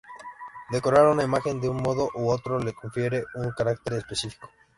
Decorar 0.71 1.05
una 1.07 1.21
imagen 1.21 1.61
de 1.61 1.69
un 1.69 1.77
modo 1.77 2.09
u 2.15 2.31
otro 2.31 2.57
le 2.57 2.73
confiere 2.73 3.23
un 3.35 3.51
carácter 3.51 3.93
específico. 3.93 4.49